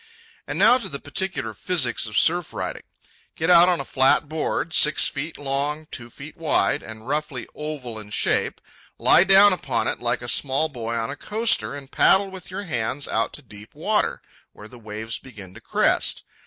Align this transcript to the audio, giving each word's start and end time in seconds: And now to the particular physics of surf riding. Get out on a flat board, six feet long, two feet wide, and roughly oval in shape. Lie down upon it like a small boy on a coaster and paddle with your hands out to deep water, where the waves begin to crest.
And 0.47 0.57
now 0.57 0.79
to 0.79 0.89
the 0.89 0.99
particular 0.99 1.53
physics 1.53 2.07
of 2.07 2.17
surf 2.17 2.53
riding. 2.53 2.81
Get 3.35 3.51
out 3.51 3.69
on 3.69 3.79
a 3.79 3.85
flat 3.85 4.27
board, 4.27 4.73
six 4.73 5.05
feet 5.07 5.37
long, 5.37 5.85
two 5.91 6.09
feet 6.09 6.35
wide, 6.35 6.81
and 6.81 7.07
roughly 7.07 7.47
oval 7.53 7.99
in 7.99 8.09
shape. 8.09 8.61
Lie 8.97 9.23
down 9.25 9.53
upon 9.53 9.87
it 9.87 9.99
like 9.99 10.23
a 10.23 10.27
small 10.27 10.69
boy 10.69 10.95
on 10.95 11.11
a 11.11 11.15
coaster 11.15 11.75
and 11.75 11.91
paddle 11.91 12.31
with 12.31 12.49
your 12.49 12.63
hands 12.63 13.07
out 13.07 13.31
to 13.33 13.43
deep 13.43 13.75
water, 13.75 14.23
where 14.53 14.67
the 14.67 14.79
waves 14.79 15.19
begin 15.19 15.53
to 15.53 15.61
crest. 15.61 16.23